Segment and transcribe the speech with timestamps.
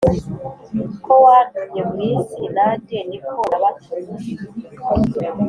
[0.85, 4.25] Uko wantumye mu isi nanjye ni ko nabatumye